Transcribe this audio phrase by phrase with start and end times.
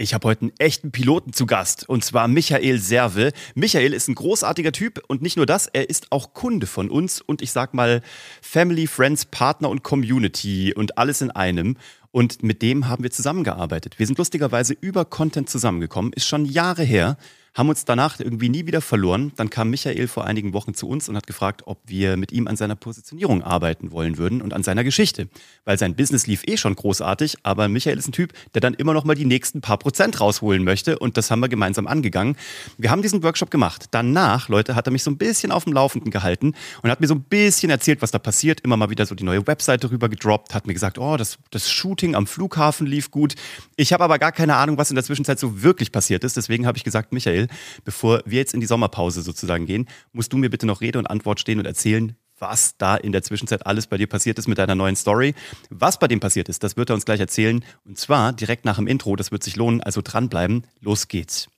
[0.00, 3.32] Ich habe heute einen echten Piloten zu Gast und zwar Michael Serve.
[3.56, 7.20] Michael ist ein großartiger Typ und nicht nur das, er ist auch Kunde von uns
[7.20, 8.00] und ich sag mal
[8.40, 11.76] Family, Friends, Partner und Community und alles in einem.
[12.12, 13.98] Und mit dem haben wir zusammengearbeitet.
[13.98, 17.16] Wir sind lustigerweise über Content zusammengekommen, ist schon Jahre her
[17.58, 19.32] haben uns danach irgendwie nie wieder verloren.
[19.34, 22.46] Dann kam Michael vor einigen Wochen zu uns und hat gefragt, ob wir mit ihm
[22.46, 25.28] an seiner Positionierung arbeiten wollen würden und an seiner Geschichte.
[25.64, 28.94] Weil sein Business lief eh schon großartig, aber Michael ist ein Typ, der dann immer
[28.94, 32.36] noch mal die nächsten paar Prozent rausholen möchte und das haben wir gemeinsam angegangen.
[32.78, 33.86] Wir haben diesen Workshop gemacht.
[33.90, 37.08] Danach, Leute, hat er mich so ein bisschen auf dem Laufenden gehalten und hat mir
[37.08, 38.60] so ein bisschen erzählt, was da passiert.
[38.60, 41.68] Immer mal wieder so die neue Webseite rüber gedroppt, hat mir gesagt, oh, das, das
[41.68, 43.34] Shooting am Flughafen lief gut.
[43.74, 46.36] Ich habe aber gar keine Ahnung, was in der Zwischenzeit so wirklich passiert ist.
[46.36, 47.47] Deswegen habe ich gesagt, Michael,
[47.84, 51.06] bevor wir jetzt in die Sommerpause sozusagen gehen, musst du mir bitte noch Rede und
[51.06, 54.58] Antwort stehen und erzählen, was da in der Zwischenzeit alles bei dir passiert ist mit
[54.58, 55.34] deiner neuen Story.
[55.70, 57.64] Was bei dem passiert ist, das wird er uns gleich erzählen.
[57.84, 59.16] Und zwar direkt nach dem Intro.
[59.16, 59.80] Das wird sich lohnen.
[59.80, 60.64] Also dranbleiben.
[60.80, 61.48] Los geht's.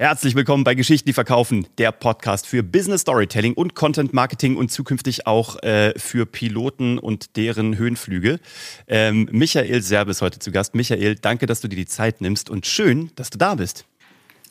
[0.00, 4.72] Herzlich willkommen bei Geschichten, die verkaufen, der Podcast für Business Storytelling und Content Marketing und
[4.72, 8.40] zukünftig auch äh, für Piloten und deren Höhenflüge.
[8.88, 10.74] Ähm, Michael Serbe ist heute zu Gast.
[10.74, 13.84] Michael, danke, dass du dir die Zeit nimmst und schön, dass du da bist.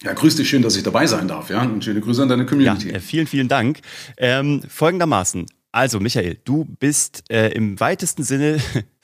[0.03, 1.49] Ja, grüß dich, schön, dass ich dabei sein darf.
[1.49, 2.89] Ja, und schöne Grüße an deine Community.
[2.89, 3.79] Ja, äh, vielen, vielen Dank.
[4.17, 8.61] Ähm, folgendermaßen, also Michael, du bist äh, im weitesten Sinne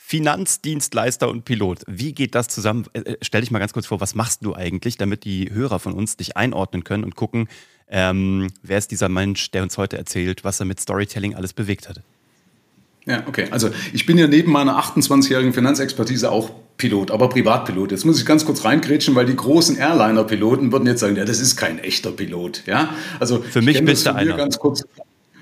[0.07, 1.81] Finanzdienstleister und Pilot.
[1.87, 2.85] Wie geht das zusammen?
[2.93, 5.79] Äh, äh, stell dich mal ganz kurz vor, was machst du eigentlich, damit die Hörer
[5.79, 7.49] von uns dich einordnen können und gucken,
[7.89, 11.89] ähm, wer ist dieser Mensch, der uns heute erzählt, was er mit Storytelling alles bewegt
[11.89, 12.01] hat?
[13.07, 13.47] Ja, okay.
[13.49, 17.91] Also ich bin ja neben meiner 28-jährigen Finanzexpertise auch Pilot, aber Privatpilot.
[17.91, 21.39] Jetzt muss ich ganz kurz reingrätschen, weil die großen Airliner-Piloten würden jetzt sagen, ja, das
[21.39, 22.61] ist kein echter Pilot.
[22.67, 24.37] Ja, also für mich bist du einer.
[24.37, 24.83] Ganz kurz,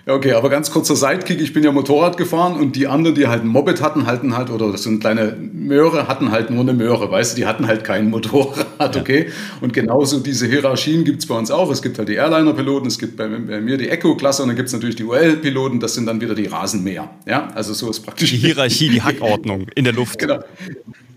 [0.05, 1.39] okay, aber ganz kurzer Sidekick.
[1.41, 4.49] Ich bin ja Motorrad gefahren und die anderen, die halt ein Moped hatten, hatten halt,
[4.49, 7.83] oder so eine kleine Möhre, hatten halt nur eine Möhre, weißt du, die hatten halt
[7.83, 9.27] kein Motorrad, okay?
[9.61, 11.71] Und genauso diese Hierarchien gibt's bei uns auch.
[11.71, 14.73] Es gibt halt die Airliner-Piloten, es gibt bei, bei, mir die Eco-Klasse und dann gibt's
[14.73, 17.47] natürlich die UL-Piloten, das sind dann wieder die Rasenmäher, ja?
[17.55, 18.29] Also so ist praktisch.
[18.31, 20.13] Die Hierarchie, die Hackordnung in der Luft.
[20.23, 20.39] Genau.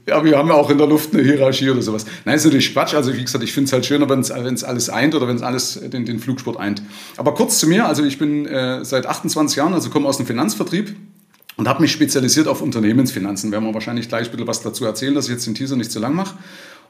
[0.07, 2.07] Ja, wir haben ja auch in der Luft eine Hierarchie oder sowas.
[2.25, 2.95] Nein, ist natürlich Quatsch.
[2.95, 4.31] Also wie gesagt, ich finde es halt schöner, wenn es
[4.65, 6.81] alles eint oder wenn es alles den, den Flugsport eint.
[7.17, 7.87] Aber kurz zu mir.
[7.87, 10.95] Also ich bin äh, seit 28 Jahren, also komme aus dem Finanzvertrieb
[11.57, 13.51] und habe mich spezialisiert auf Unternehmensfinanzen.
[13.51, 15.91] Werden wir wahrscheinlich gleich ein bisschen was dazu erzählen, dass ich jetzt den Teaser nicht
[15.91, 16.37] zu lang mache.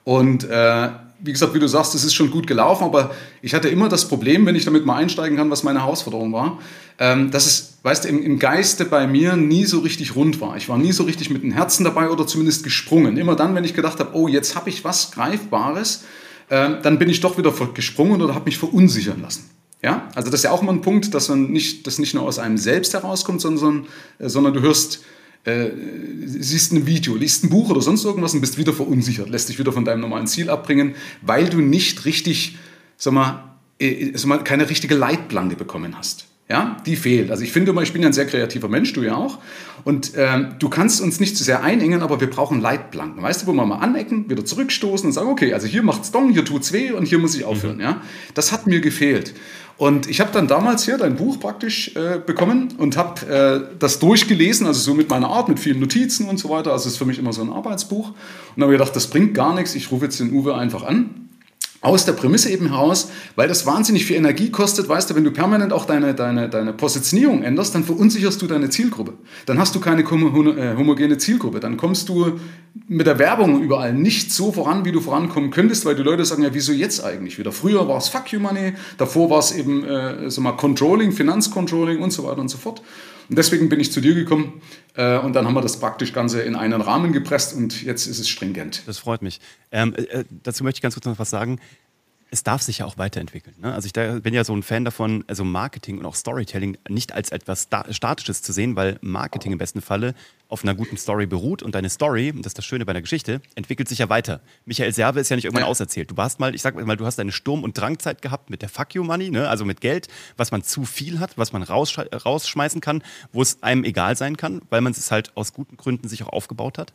[0.05, 0.89] Und äh,
[1.19, 3.13] wie gesagt, wie du sagst, es ist schon gut gelaufen, aber
[3.43, 6.59] ich hatte immer das Problem, wenn ich damit mal einsteigen kann, was meine Herausforderung war,
[6.99, 10.57] ähm, dass es, weißt du, im, im, Geiste bei mir nie so richtig rund war.
[10.57, 13.17] Ich war nie so richtig mit dem Herzen dabei oder zumindest gesprungen.
[13.17, 16.03] Immer dann, wenn ich gedacht habe, oh, jetzt habe ich was Greifbares,
[16.49, 19.49] äh, dann bin ich doch wieder gesprungen oder habe mich verunsichern lassen.
[19.85, 22.25] Ja, also das ist ja auch immer ein Punkt, dass man nicht, das nicht nur
[22.25, 23.87] aus einem selbst herauskommt, sondern,
[24.19, 25.05] äh, sondern du hörst
[25.45, 25.71] äh,
[26.25, 29.61] siehst ein Video, liest ein Buch oder sonst irgendwas und bist wieder verunsichert, lässt dich
[29.61, 32.59] wieder von deinem normalen Ziel abbringen, weil du nicht richtig,
[32.97, 33.45] sag mal,
[33.79, 36.27] äh, sag mal keine richtige Leitplanke bekommen hast.
[36.49, 37.33] Ja, die fehlt.
[37.33, 39.39] Also ich finde immer, ich bin ja ein sehr kreativer Mensch, du ja auch.
[39.83, 43.21] Und ähm, du kannst uns nicht zu sehr einengen, aber wir brauchen Leitplanken.
[43.21, 46.31] Weißt du, wo wir mal anecken, wieder zurückstoßen und sagen, okay, also hier macht's Dong,
[46.31, 47.77] hier tut's weh und hier muss ich aufhören.
[47.77, 47.83] Mhm.
[47.83, 48.01] Ja,
[48.35, 49.35] das hat mir gefehlt.
[49.77, 53.99] Und ich habe dann damals hier dein Buch praktisch äh, bekommen und habe äh, das
[53.99, 56.71] durchgelesen, also so mit meiner Art, mit vielen Notizen und so weiter.
[56.71, 58.13] Also es ist für mich immer so ein Arbeitsbuch.
[58.55, 59.75] Und habe gedacht, das bringt gar nichts.
[59.75, 61.26] Ich rufe jetzt den Uwe einfach an
[61.81, 65.31] aus der Prämisse eben heraus, weil das wahnsinnig viel Energie kostet, weißt du, wenn du
[65.31, 69.15] permanent auch deine, deine, deine Positionierung änderst, dann verunsicherst du deine Zielgruppe.
[69.47, 71.61] Dann hast du keine äh, homogene Zielgruppe.
[71.61, 72.39] Dann kommst du
[72.89, 76.43] mit der Werbung überall nicht so voran, wie du vorankommen könntest, weil die Leute sagen,
[76.43, 77.53] ja, wieso jetzt eigentlich wieder?
[77.53, 82.03] Früher war es Fuck You Money, davor war es eben, äh, sag mal, Controlling, Finanzcontrolling
[82.03, 82.83] und so weiter und so fort.
[83.29, 84.61] Und deswegen bin ich zu dir gekommen
[84.95, 88.19] äh, und dann haben wir das praktisch Ganze in einen Rahmen gepresst und jetzt ist
[88.19, 88.83] es stringent.
[88.87, 89.41] Das freut mich.
[89.73, 91.59] Ähm, äh, äh dazu möchte ich ganz kurz noch was sagen
[92.31, 93.55] es darf sich ja auch weiterentwickeln.
[93.61, 93.73] Ne?
[93.73, 93.93] Also ich
[94.23, 98.43] bin ja so ein Fan davon, also Marketing und auch Storytelling nicht als etwas Statisches
[98.43, 100.15] zu sehen, weil Marketing im besten Falle
[100.49, 103.01] auf einer guten Story beruht und deine Story, und das ist das Schöne bei einer
[103.01, 104.41] Geschichte, entwickelt sich ja weiter.
[104.65, 105.71] Michael Serve ist ja nicht irgendwann ja.
[105.71, 106.11] auserzählt.
[106.11, 108.69] Du warst mal, ich sag mal, du hast eine Sturm- und Drangzeit gehabt mit der
[108.69, 109.49] Fuck You Money, ne?
[109.49, 113.03] also mit Geld, was man zu viel hat, was man raussch rausschmeißen kann,
[113.33, 116.31] wo es einem egal sein kann, weil man es halt aus guten Gründen sich auch
[116.31, 116.93] aufgebaut hat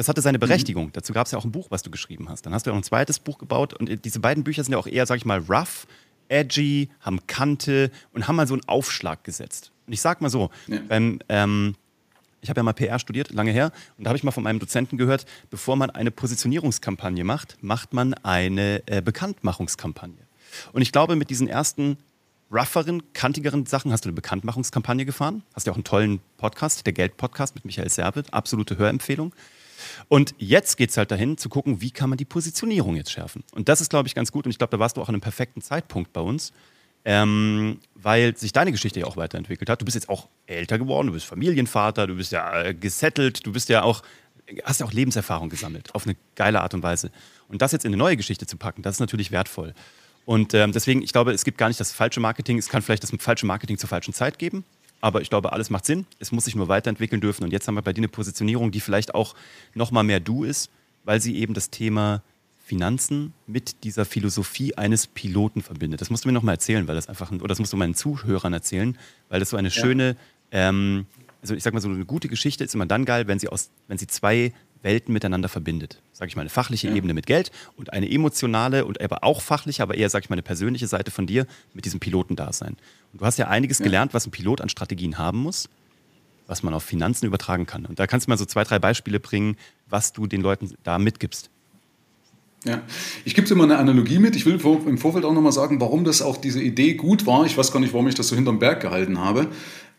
[0.00, 0.40] das hatte seine mhm.
[0.40, 0.86] Berechtigung.
[0.86, 0.92] Mhm.
[0.92, 2.46] Dazu gab es ja auch ein Buch, was du geschrieben hast.
[2.46, 4.78] Dann hast du ja auch ein zweites Buch gebaut und diese beiden Bücher sind ja
[4.78, 5.86] auch eher, sag ich mal, rough,
[6.30, 9.72] edgy, haben Kante und haben mal so einen Aufschlag gesetzt.
[9.86, 10.78] Und ich sag mal so, ja.
[10.88, 11.74] beim, ähm,
[12.40, 14.58] ich habe ja mal PR studiert, lange her, und da habe ich mal von meinem
[14.58, 20.16] Dozenten gehört, bevor man eine Positionierungskampagne macht, macht man eine äh, Bekanntmachungskampagne.
[20.72, 21.98] Und ich glaube, mit diesen ersten
[22.50, 25.42] rougheren, kantigeren Sachen hast du eine Bekanntmachungskampagne gefahren.
[25.54, 29.34] Hast ja auch einen tollen Podcast, der Geld-Podcast mit Michael Servet, absolute Hörempfehlung.
[30.08, 33.44] Und jetzt geht es halt dahin, zu gucken, wie kann man die Positionierung jetzt schärfen.
[33.52, 34.44] Und das ist, glaube ich, ganz gut.
[34.44, 36.52] Und ich glaube, da warst du auch an einem perfekten Zeitpunkt bei uns,
[37.04, 39.80] ähm, weil sich deine Geschichte ja auch weiterentwickelt hat.
[39.80, 43.52] Du bist jetzt auch älter geworden, du bist Familienvater, du bist ja äh, gesettelt, du
[43.52, 44.02] bist ja auch,
[44.64, 47.10] hast ja auch Lebenserfahrung gesammelt, auf eine geile Art und Weise.
[47.48, 49.74] Und das jetzt in eine neue Geschichte zu packen, das ist natürlich wertvoll.
[50.26, 52.58] Und ähm, deswegen, ich glaube, es gibt gar nicht das falsche Marketing.
[52.58, 54.64] Es kann vielleicht das falsche Marketing zur falschen Zeit geben.
[55.00, 56.06] Aber ich glaube, alles macht Sinn.
[56.18, 57.44] Es muss sich nur weiterentwickeln dürfen.
[57.44, 59.34] Und jetzt haben wir bei dir eine Positionierung, die vielleicht auch
[59.74, 60.70] noch mal mehr du ist,
[61.04, 62.22] weil sie eben das Thema
[62.70, 66.00] Finanzen mit dieser Philosophie eines Piloten verbindet.
[66.00, 67.94] Das musst du mir noch mal erzählen, weil das einfach, oder das musst du meinen
[67.94, 68.96] Zuhörern erzählen,
[69.28, 69.74] weil das so eine ja.
[69.74, 70.16] schöne,
[70.52, 71.06] ähm,
[71.42, 73.70] also ich sag mal so eine gute Geschichte ist immer dann geil, wenn sie aus,
[73.88, 76.00] wenn sie zwei Welten miteinander verbindet.
[76.12, 76.94] Sag ich mal, eine fachliche ja.
[76.94, 80.34] Ebene mit Geld und eine emotionale und aber auch fachliche, aber eher, sag ich mal,
[80.34, 82.76] eine persönliche Seite von dir mit diesem Pilotendasein.
[83.12, 83.84] Und du hast ja einiges ja.
[83.84, 85.68] gelernt, was ein Pilot an Strategien haben muss,
[86.46, 87.86] was man auf Finanzen übertragen kann.
[87.86, 89.56] Und da kannst du mal so zwei, drei Beispiele bringen,
[89.88, 91.50] was du den Leuten da mitgibst.
[92.64, 92.82] Ja,
[93.24, 94.36] ich gebe dir mal eine Analogie mit.
[94.36, 97.46] Ich will im Vorfeld auch nochmal sagen, warum das auch diese Idee gut war.
[97.46, 99.48] Ich weiß gar nicht, warum ich das so hinterm Berg gehalten habe.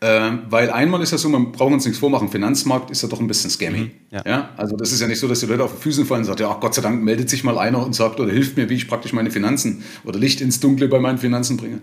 [0.02, 3.20] Äh, weil einmal ist ja so, man braucht uns nichts vormachen, Finanzmarkt ist ja doch
[3.20, 3.78] ein bisschen scammy.
[3.78, 4.22] Mhm, ja.
[4.26, 4.48] ja.
[4.56, 6.40] Also das ist ja nicht so, dass die Leute auf die Füße fallen und sagen,
[6.40, 8.88] ja, Gott sei Dank meldet sich mal einer und sagt oder hilft mir, wie ich
[8.88, 11.82] praktisch meine Finanzen oder Licht ins Dunkle bei meinen Finanzen bringe.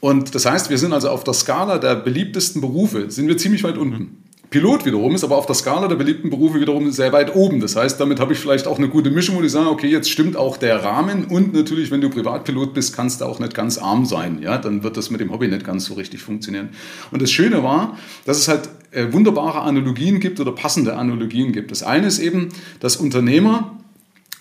[0.00, 3.62] Und das heißt, wir sind also auf der Skala der beliebtesten Berufe, sind wir ziemlich
[3.62, 3.98] weit unten.
[3.98, 4.16] Mhm.
[4.50, 7.60] Pilot wiederum ist aber auf der Skala der beliebten Berufe wiederum sehr weit oben.
[7.60, 10.10] Das heißt, damit habe ich vielleicht auch eine gute Mischung, wo ich sage, okay, jetzt
[10.10, 13.78] stimmt auch der Rahmen und natürlich, wenn du Privatpilot bist, kannst du auch nicht ganz
[13.78, 14.40] arm sein.
[14.42, 16.70] Ja, dann wird das mit dem Hobby nicht ganz so richtig funktionieren.
[17.12, 21.70] Und das Schöne war, dass es halt äh, wunderbare Analogien gibt oder passende Analogien gibt.
[21.70, 22.48] Das eine ist eben,
[22.80, 23.79] dass Unternehmer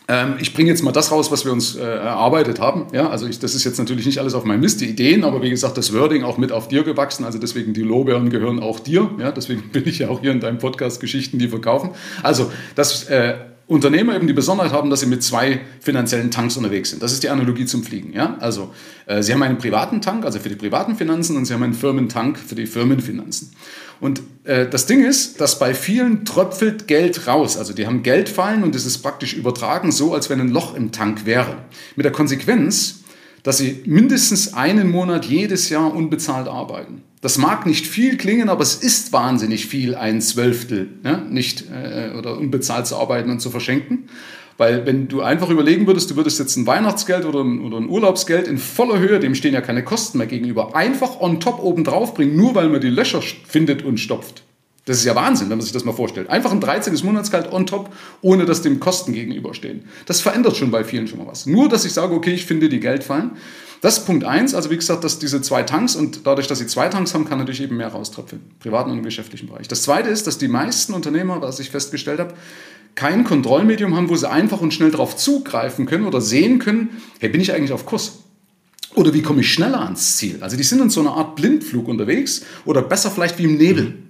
[0.10, 2.88] ähm, ich bringe jetzt mal das raus, was wir uns äh, erarbeitet haben.
[2.94, 5.44] Ja, also ich, das ist jetzt natürlich nicht alles auf meinem Mist, die Ideen, aber
[5.44, 7.26] wie gesagt, das Wording auch mit auf dir gewachsen.
[7.26, 9.12] Also deswegen die Lorbeeren gehören auch dir.
[9.20, 11.92] Ja, deswegen bin ich ja auch hier in deinem Podcast Geschichten, die verkaufen.
[12.24, 13.36] Also das äh,
[13.70, 17.04] Unternehmer eben die Besonderheit haben, dass sie mit zwei finanziellen Tanks unterwegs sind.
[17.04, 18.14] Das ist die Analogie zum Fliegen.
[18.14, 18.36] Ja?
[18.40, 18.74] Also
[19.06, 21.76] äh, sie haben einen privaten Tank, also für die privaten Finanzen, und sie haben einen
[21.76, 23.52] Firmentank für die Firmenfinanzen.
[24.00, 27.58] Und äh, das Ding ist, dass bei vielen tröpfelt Geld raus.
[27.58, 30.74] Also die haben Geld fallen und es ist praktisch übertragen, so als wenn ein Loch
[30.74, 31.58] im Tank wäre.
[31.96, 32.99] Mit der Konsequenz,
[33.44, 37.04] dass sie mindestens einen Monat jedes Jahr unbezahlt arbeiten.
[37.22, 41.26] Das mag nicht viel klingen, aber es ist wahnsinnig viel, ein Zwölftel ne?
[41.30, 44.08] nicht äh, oder unbezahlt zu arbeiten und zu verschenken.
[44.58, 47.88] Weil wenn du einfach überlegen würdest, du würdest jetzt ein Weihnachtsgeld oder ein, oder ein
[47.88, 51.86] Urlaubsgeld in voller Höhe, dem stehen ja keine Kosten mehr gegenüber, einfach on top oben
[51.86, 54.44] drauf bringen, nur weil man die Löcher findet und stopft.
[54.90, 56.32] Das ist ja Wahnsinn, wenn man sich das mal vorstellt.
[56.32, 56.98] Einfach ein 13.
[57.04, 59.84] Monatsgehalt on top, ohne dass dem Kosten gegenüberstehen.
[60.08, 61.46] Das verändert schon bei vielen schon mal was.
[61.46, 63.34] Nur, dass ich sage, okay, ich finde die Geld fallen.
[63.82, 64.56] Das ist Punkt eins.
[64.56, 67.38] Also wie gesagt, dass diese zwei Tanks und dadurch, dass sie zwei Tanks haben, kann
[67.38, 68.42] natürlich eben mehr rauströpfeln.
[68.58, 69.68] Privaten und im geschäftlichen Bereich.
[69.68, 72.34] Das zweite ist, dass die meisten Unternehmer, was ich festgestellt habe,
[72.96, 77.30] kein Kontrollmedium haben, wo sie einfach und schnell darauf zugreifen können oder sehen können, hey,
[77.30, 78.24] bin ich eigentlich auf Kurs?
[78.96, 80.40] Oder wie komme ich schneller ans Ziel?
[80.42, 84.09] Also die sind in so einer Art Blindflug unterwegs oder besser vielleicht wie im Nebel.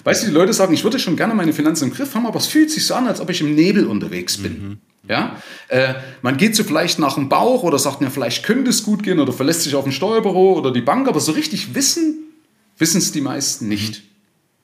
[0.00, 0.06] Mhm.
[0.06, 2.38] Weißt du, die Leute sagen, ich würde schon gerne meine Finanzen im Griff haben, aber
[2.38, 4.52] es fühlt sich so an, als ob ich im Nebel unterwegs bin.
[4.52, 4.78] Mhm.
[5.08, 5.36] Ja?
[5.68, 9.02] Äh, man geht so vielleicht nach dem Bauch oder sagt, ja, vielleicht könnte es gut
[9.02, 12.18] gehen oder verlässt sich auf ein Steuerbüro oder die Bank, aber so richtig wissen,
[12.78, 14.02] wissen es die meisten nicht.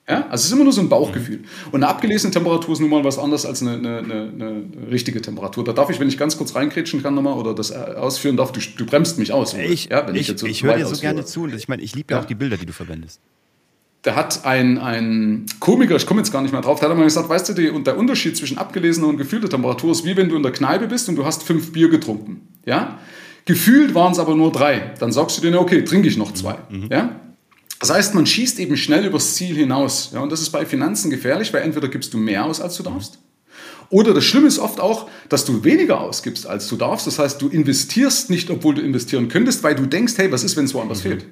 [0.08, 0.26] Ja?
[0.28, 1.40] Also es ist immer nur so ein Bauchgefühl.
[1.72, 5.20] Und eine abgelesene Temperatur ist nun mal was anderes als eine, eine, eine, eine richtige
[5.20, 5.64] Temperatur.
[5.64, 8.52] Da darf ich, wenn ich ganz kurz reinkrätschen kann nochmal oder das äh, ausführen darf,
[8.52, 9.54] du, du bremst mich aus.
[9.54, 12.14] Ich, ja, ich, ich, ich höre dir so gerne zu und ich meine, ich liebe
[12.14, 13.20] ja auch die Bilder, die du verwendest
[14.06, 17.02] da hat ein, ein Komiker, ich komme jetzt gar nicht mehr drauf, der hat mal
[17.02, 20.28] gesagt, weißt du, die, und der Unterschied zwischen abgelesener und gefühlter Temperatur ist wie wenn
[20.28, 22.46] du in der Kneipe bist und du hast fünf Bier getrunken.
[22.64, 23.00] Ja?
[23.46, 24.94] Gefühlt waren es aber nur drei.
[25.00, 26.56] Dann sagst du dir, okay, trinke ich noch zwei.
[26.70, 26.88] Mhm.
[26.88, 27.20] Ja?
[27.80, 30.12] Das heißt, man schießt eben schnell übers Ziel hinaus.
[30.14, 30.20] Ja?
[30.20, 33.18] Und das ist bei Finanzen gefährlich, weil entweder gibst du mehr aus, als du darfst.
[33.90, 37.08] Oder das Schlimme ist oft auch, dass du weniger ausgibst, als du darfst.
[37.08, 40.56] Das heißt, du investierst nicht, obwohl du investieren könntest, weil du denkst, hey, was ist,
[40.56, 41.08] wenn es woanders mhm.
[41.08, 41.26] fehlt?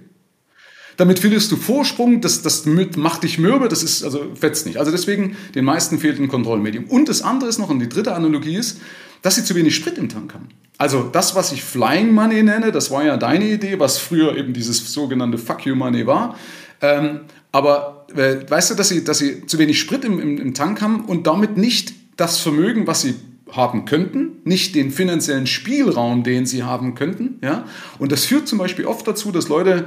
[0.97, 4.79] Damit verlierst du Vorsprung, das, das macht dich mürbe, das ist, also fetzt nicht.
[4.79, 6.85] Also deswegen, den meisten fehlt ein Kontrollmedium.
[6.85, 8.81] Und das andere ist noch, und die dritte Analogie ist,
[9.23, 10.49] dass sie zu wenig Sprit im Tank haben.
[10.77, 14.53] Also das, was ich Flying Money nenne, das war ja deine Idee, was früher eben
[14.53, 16.37] dieses sogenannte Fuck You Money war.
[16.81, 17.21] Ähm,
[17.53, 20.83] aber äh, weißt du, dass sie, dass sie zu wenig Sprit im, im, im Tank
[20.83, 23.15] haben und damit nicht das Vermögen, was sie
[23.53, 27.39] haben könnten, nicht den finanziellen Spielraum, den sie haben könnten.
[27.43, 27.65] Ja?
[27.99, 29.87] Und das führt zum Beispiel oft dazu, dass Leute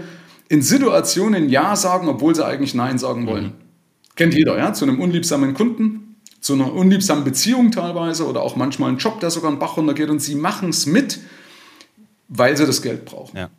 [0.49, 3.45] in Situationen Ja sagen, obwohl sie eigentlich Nein sagen wollen.
[3.45, 3.53] Mhm.
[4.15, 4.73] Kennt jeder, ja?
[4.73, 9.29] Zu einem unliebsamen Kunden, zu einer unliebsamen Beziehung teilweise oder auch manchmal einen Job, der
[9.29, 11.19] sogar einen Bach runtergeht und sie machen es mit,
[12.27, 13.37] weil sie das Geld brauchen.
[13.37, 13.49] Ja.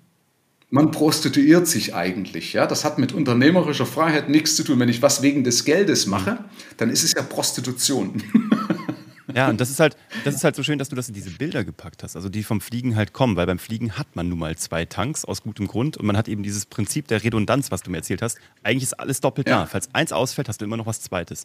[0.70, 2.52] man prostituiert sich eigentlich.
[2.52, 2.66] Ja?
[2.66, 4.80] Das hat mit unternehmerischer Freiheit nichts zu tun.
[4.80, 6.44] Wenn ich was wegen des Geldes mache,
[6.76, 8.22] dann ist es ja Prostitution.
[9.34, 11.30] Ja, und das ist halt, das ist halt so schön, dass du das in diese
[11.30, 14.38] Bilder gepackt hast, also die vom Fliegen halt kommen, weil beim Fliegen hat man nun
[14.38, 17.82] mal zwei Tanks aus gutem Grund und man hat eben dieses Prinzip der Redundanz, was
[17.82, 18.38] du mir erzählt hast.
[18.62, 19.60] Eigentlich ist alles doppelt ja.
[19.60, 19.66] da.
[19.66, 21.44] Falls eins ausfällt, hast du immer noch was Zweites.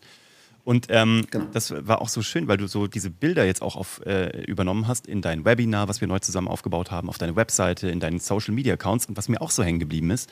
[0.65, 1.45] Und ähm, genau.
[1.51, 4.87] das war auch so schön, weil du so diese Bilder jetzt auch auf, äh, übernommen
[4.87, 8.19] hast in dein Webinar, was wir neu zusammen aufgebaut haben, auf deine Webseite, in deinen
[8.19, 9.07] Social Media Accounts.
[9.07, 10.29] Und was mir auch so hängen geblieben ist,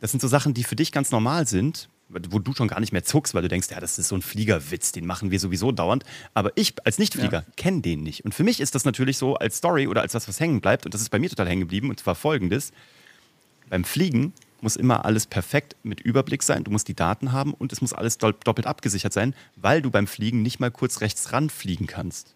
[0.00, 2.92] das sind so Sachen, die für dich ganz normal sind, wo du schon gar nicht
[2.92, 5.72] mehr zuckst, weil du denkst, ja, das ist so ein Fliegerwitz, den machen wir sowieso
[5.72, 6.04] dauernd.
[6.34, 7.52] Aber ich als Nichtflieger ja.
[7.56, 8.24] kenne den nicht.
[8.24, 10.84] Und für mich ist das natürlich so als Story oder als das, was hängen bleibt.
[10.84, 11.90] Und das ist bei mir total hängen geblieben.
[11.90, 12.72] Und zwar folgendes.
[13.68, 16.64] Beim Fliegen muss immer alles perfekt mit Überblick sein.
[16.64, 20.06] Du musst die Daten haben und es muss alles doppelt abgesichert sein, weil du beim
[20.06, 22.34] Fliegen nicht mal kurz rechts ran fliegen kannst.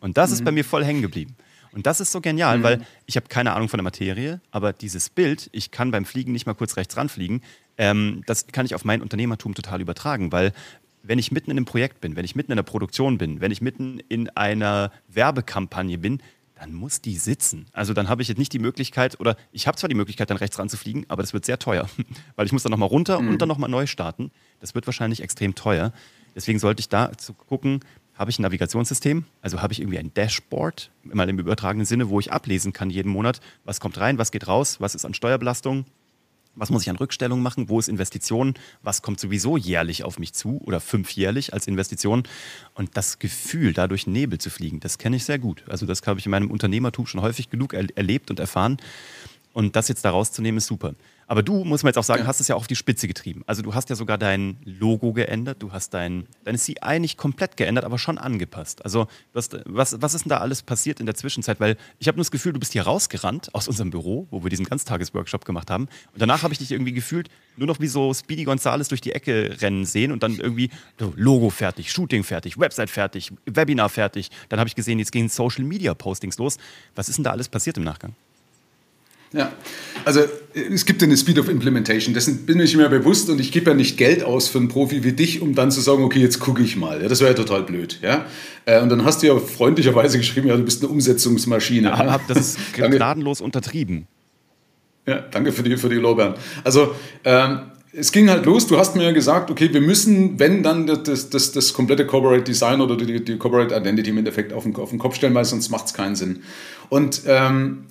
[0.00, 0.34] Und das mhm.
[0.34, 1.36] ist bei mir voll hängen geblieben.
[1.72, 2.62] Und das ist so genial, mhm.
[2.62, 6.32] weil ich habe keine Ahnung von der Materie, aber dieses Bild, ich kann beim Fliegen
[6.32, 7.42] nicht mal kurz rechts ranfliegen,
[7.78, 10.52] ähm, das kann ich auf mein Unternehmertum total übertragen, weil
[11.02, 13.50] wenn ich mitten in einem Projekt bin, wenn ich mitten in der Produktion bin, wenn
[13.50, 16.20] ich mitten in einer Werbekampagne bin,
[16.60, 17.66] dann muss die sitzen.
[17.72, 20.36] Also dann habe ich jetzt nicht die Möglichkeit, oder ich habe zwar die Möglichkeit, dann
[20.36, 21.88] rechts ranzufliegen, aber das wird sehr teuer,
[22.36, 23.28] weil ich muss dann nochmal runter mhm.
[23.28, 24.30] und dann nochmal neu starten.
[24.60, 25.92] Das wird wahrscheinlich extrem teuer.
[26.34, 27.80] Deswegen sollte ich da zu gucken,
[28.20, 32.20] habe ich ein Navigationssystem, also habe ich irgendwie ein Dashboard, mal im übertragenen Sinne, wo
[32.20, 35.86] ich ablesen kann jeden Monat, was kommt rein, was geht raus, was ist an Steuerbelastung,
[36.54, 37.68] was muss ich an Rückstellungen machen?
[37.68, 38.54] Wo ist Investition?
[38.82, 42.24] Was kommt sowieso jährlich auf mich zu oder fünfjährlich als Investition?
[42.74, 45.64] Und das Gefühl, dadurch Nebel zu fliegen, das kenne ich sehr gut.
[45.68, 48.78] Also das habe ich in meinem Unternehmertum schon häufig genug erlebt und erfahren.
[49.52, 50.94] Und das jetzt daraus zu nehmen, ist super.
[51.30, 53.44] Aber du, muss man jetzt auch sagen, hast es ja auf die Spitze getrieben.
[53.46, 57.56] Also du hast ja sogar dein Logo geändert, du hast dein, deine CI nicht komplett
[57.56, 58.84] geändert, aber schon angepasst.
[58.84, 61.60] Also was, was, was ist denn da alles passiert in der Zwischenzeit?
[61.60, 64.50] Weil ich habe nur das Gefühl, du bist hier rausgerannt aus unserem Büro, wo wir
[64.50, 65.84] diesen Ganztagesworkshop gemacht haben.
[65.84, 69.12] Und danach habe ich dich irgendwie gefühlt nur noch wie so Speedy Gonzales durch die
[69.12, 74.32] Ecke rennen sehen und dann irgendwie so, Logo fertig, Shooting fertig, Website fertig, Webinar fertig.
[74.48, 76.56] Dann habe ich gesehen, jetzt gehen Social Media Postings los.
[76.96, 78.16] Was ist denn da alles passiert im Nachgang?
[79.32, 79.52] Ja,
[80.04, 80.20] also
[80.72, 83.76] es gibt eine Speed of Implementation, dessen bin ich mir bewusst und ich gebe ja
[83.76, 86.62] nicht Geld aus für einen Profi wie dich, um dann zu sagen, okay, jetzt gucke
[86.62, 87.00] ich mal.
[87.00, 88.00] Ja, das wäre ja total blöd.
[88.02, 88.26] Ja?
[88.66, 91.88] Äh, und dann hast du ja freundlicherweise geschrieben, ja, du bist eine Umsetzungsmaschine.
[91.88, 94.06] Ja, das ist gnadenlos untertrieben.
[95.06, 96.34] Ja, danke für die, für die Lorbeeren.
[96.64, 96.94] Also,
[97.24, 97.60] ähm,
[97.92, 101.50] es ging halt los, du hast mir gesagt, okay, wir müssen, wenn dann das, das,
[101.50, 105.00] das komplette Corporate Design oder die, die Corporate Identity im Endeffekt auf den, auf den
[105.00, 106.42] Kopf stellen, weil sonst macht es keinen Sinn.
[106.88, 107.86] Und ähm,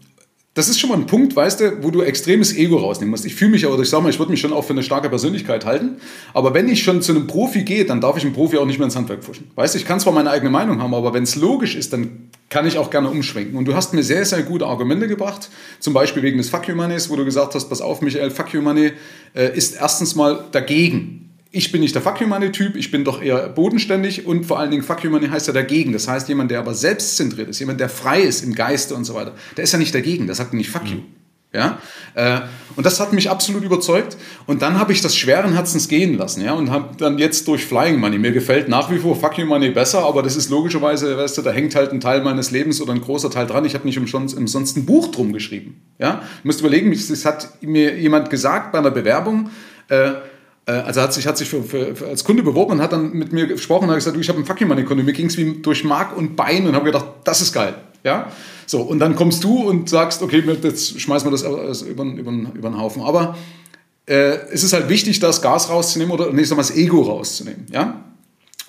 [0.60, 3.26] das ist schon mal ein Punkt, weißt du, wo du extremes Ego rausnehmen musst.
[3.26, 5.08] Ich fühle mich, oder ich sag mal, ich würde mich schon auch für eine starke
[5.08, 6.02] Persönlichkeit halten.
[6.34, 8.78] Aber wenn ich schon zu einem Profi gehe, dann darf ich einen Profi auch nicht
[8.78, 9.50] mehr ins Handwerk pfuschen.
[9.56, 12.30] Weißt du, ich kann zwar meine eigene Meinung haben, aber wenn es logisch ist, dann
[12.50, 13.58] kann ich auch gerne umschwenken.
[13.58, 15.50] Und du hast mir sehr, sehr gute Argumente gebracht.
[15.80, 18.54] Zum Beispiel wegen des Fuck You Moneys, wo du gesagt hast, pass auf, Michael, Fuck
[18.54, 18.92] You Money
[19.36, 23.04] äh, ist erstens mal dagegen ich bin nicht der Fuck You Money Typ, ich bin
[23.04, 25.94] doch eher bodenständig und vor allen Dingen Fuck You Money heißt ja dagegen.
[25.94, 29.16] Das heißt, jemand, der aber selbstzentriert ist, jemand, der frei ist im Geiste und so
[29.16, 30.90] weiter, der ist ja nicht dagegen, der sagt nicht Fuck mhm.
[30.90, 31.00] You.
[31.52, 31.80] Ja?
[32.14, 32.42] Äh,
[32.76, 34.18] und das hat mich absolut überzeugt.
[34.46, 36.44] Und dann habe ich das schweren Herzens gehen lassen.
[36.44, 36.54] Ja?
[36.54, 38.20] Und habe dann jetzt durch Flying Money.
[38.20, 41.42] Mir gefällt nach wie vor Fuck You Money besser, aber das ist logischerweise, weißt du,
[41.42, 43.66] da hängt halt ein Teil meines Lebens oder ein großer Teil dran.
[43.66, 45.82] Ich habe nicht umsonst, umsonst ein Buch drum geschrieben.
[45.98, 46.22] Ja?
[46.44, 49.50] Du musst überlegen, es hat mir jemand gesagt bei einer Bewerbung,
[49.88, 50.12] äh,
[50.72, 53.48] also hat sich, hat sich für, für, als Kunde beworben und hat dann mit mir
[53.48, 55.04] gesprochen und hat gesagt, du, ich habe einen Fucking Money Kunde.
[55.04, 57.76] Mir ging es wie durch Mark und Bein und habe gedacht, das ist geil.
[58.04, 58.32] Ja?
[58.66, 62.70] So, und dann kommst du und sagst, okay, jetzt schmeißen wir das über, über, über
[62.70, 63.02] den Haufen.
[63.02, 63.38] Aber
[64.06, 67.66] äh, es ist halt wichtig, das Gas rauszunehmen oder nicht das Ego rauszunehmen.
[67.72, 68.04] Ja?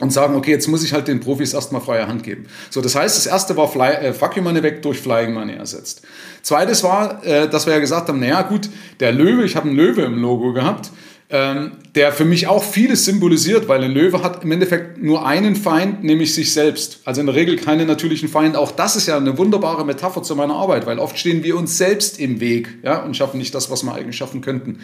[0.01, 2.47] und sagen, okay, jetzt muss ich halt den Profis erstmal freie Hand geben.
[2.71, 5.55] So, das heißt, das erste war Fly, äh, Fuck You Money weg durch Flying Money
[5.55, 6.03] ersetzt.
[6.43, 9.77] Zweites war, äh, dass wir ja gesagt haben, naja gut, der Löwe, ich habe einen
[9.77, 10.91] Löwe im Logo gehabt,
[11.33, 15.55] ähm, der für mich auch vieles symbolisiert, weil ein Löwe hat im Endeffekt nur einen
[15.55, 17.01] Feind, nämlich sich selbst.
[17.05, 18.59] Also in der Regel keine natürlichen Feinde.
[18.59, 21.79] Auch das ist ja eine wunderbare Metapher zu meiner Arbeit, weil oft stehen wir uns
[21.79, 24.81] selbst im Weg ja, und schaffen nicht das, was wir eigentlich schaffen könnten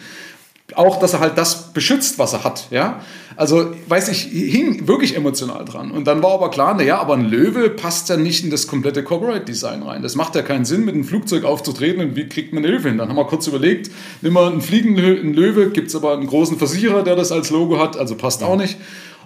[0.75, 2.67] auch, dass er halt das beschützt, was er hat.
[2.71, 3.01] Ja?
[3.37, 5.91] Also, weiß ich, hing wirklich emotional dran.
[5.91, 9.03] Und dann war aber klar, naja, aber ein Löwe passt ja nicht in das komplette
[9.03, 10.01] Corporate Design rein.
[10.01, 12.89] Das macht ja keinen Sinn, mit einem Flugzeug aufzutreten und wie kriegt man einen Löwe
[12.89, 12.97] hin?
[12.97, 13.89] Dann haben wir kurz überlegt,
[14.21, 17.79] nimm mal einen fliegenden Löwe, gibt es aber einen großen Versicherer, der das als Logo
[17.79, 18.77] hat, also passt auch nicht.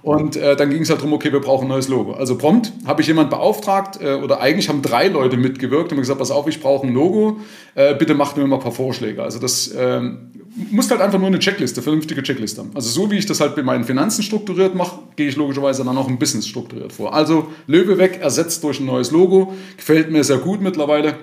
[0.04, 2.14] Und äh, dann ging es halt darum, okay, wir brauchen ein neues Logo.
[2.14, 6.18] Also prompt habe ich jemand beauftragt, äh, oder eigentlich haben drei Leute mitgewirkt und gesagt,
[6.18, 7.40] pass auf, ich brauche ein Logo,
[7.76, 9.22] äh, bitte macht mir mal ein paar Vorschläge.
[9.22, 12.72] Also das ähm, muss halt einfach nur eine Checkliste, vernünftige Checkliste haben.
[12.74, 15.98] Also so wie ich das halt bei meinen Finanzen strukturiert mache, gehe ich logischerweise dann
[15.98, 17.14] auch im Business strukturiert vor.
[17.14, 21.16] Also Löwe weg, ersetzt durch ein neues Logo, gefällt mir sehr gut mittlerweile.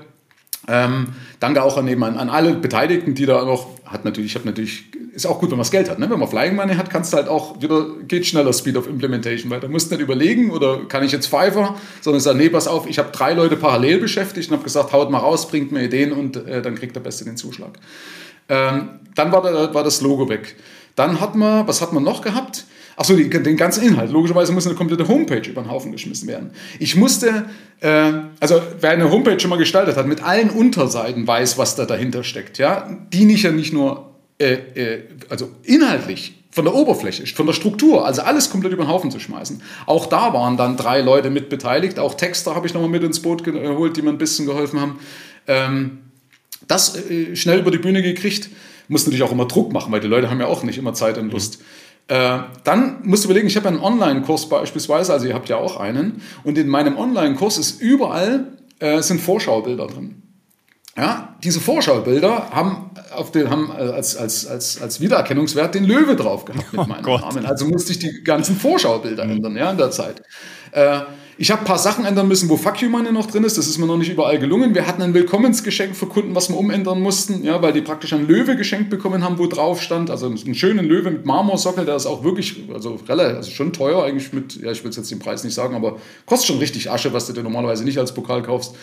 [0.66, 1.08] Ähm,
[1.40, 4.84] danke auch an, eben an, alle Beteiligten, die da noch, hat natürlich, ich habe natürlich,
[5.14, 5.98] ist auch gut, wenn man das Geld hat.
[5.98, 6.10] Ne?
[6.10, 9.50] Wenn man Flying Money hat, kannst du halt auch wieder, geht schneller Speed of Implementation,
[9.50, 12.86] weil da musst nicht überlegen oder kann ich jetzt Fiverr, sondern sagen, nee, pass auf,
[12.86, 16.12] ich habe drei Leute parallel beschäftigt und habe gesagt, haut mal raus, bringt mir Ideen
[16.12, 17.70] und äh, dann kriegt der Beste den Zuschlag.
[18.48, 20.56] Ähm, dann war, der, war das Logo weg.
[20.94, 22.64] Dann hat man, was hat man noch gehabt?
[22.96, 24.10] Achso, den ganzen Inhalt.
[24.10, 26.50] Logischerweise muss eine komplette Homepage über den Haufen geschmissen werden.
[26.80, 27.44] Ich musste,
[27.80, 31.84] äh, also wer eine Homepage schon mal gestaltet hat, mit allen Unterseiten weiß, was da
[31.86, 32.58] dahinter steckt.
[32.58, 32.88] Ja?
[33.12, 38.04] Die nicht ja nicht nur, äh, äh, also inhaltlich, von der Oberfläche, von der Struktur,
[38.04, 39.62] also alles komplett über den Haufen zu schmeißen.
[39.86, 42.00] Auch da waren dann drei Leute mit beteiligt.
[42.00, 44.98] Auch Texter habe ich nochmal mit ins Boot geholt, die mir ein bisschen geholfen haben.
[45.46, 45.98] Ähm,
[46.66, 48.50] das äh, schnell über die Bühne gekriegt.
[48.88, 51.18] Muss natürlich auch immer Druck machen, weil die Leute haben ja auch nicht immer Zeit
[51.18, 51.60] und Lust.
[51.60, 51.64] Mhm.
[52.08, 55.78] Äh, dann musst du überlegen, ich habe einen Online-Kurs beispielsweise, also ihr habt ja auch
[55.78, 58.48] einen, und in meinem Online-Kurs ist überall
[58.78, 60.22] äh, sind Vorschaubilder drin.
[60.96, 66.16] Ja, diese Vorschaubilder haben, auf den, haben äh, als, als, als, als Wiedererkennungswert den Löwe
[66.16, 67.20] drauf gehabt mit oh meinem Gott.
[67.20, 67.46] Namen.
[67.46, 69.32] Also musste ich die ganzen Vorschaubilder mhm.
[69.32, 70.22] ändern ja, in der Zeit.
[70.72, 71.00] Äh,
[71.40, 73.56] ich habe ein paar Sachen ändern müssen, wo Fuck You Money noch drin ist.
[73.56, 74.74] Das ist mir noch nicht überall gelungen.
[74.74, 78.26] Wir hatten ein Willkommensgeschenk für Kunden, was wir umändern mussten, ja, weil die praktisch einen
[78.26, 80.10] Löwe geschenkt bekommen haben, wo drauf stand.
[80.10, 84.02] Also einen schönen Löwe mit Marmorsockel, der ist auch wirklich, also relativ, also schon teuer
[84.02, 87.12] eigentlich mit, ja, ich will jetzt den Preis nicht sagen, aber kostet schon richtig Asche,
[87.12, 88.74] was du dir normalerweise nicht als Pokal kaufst.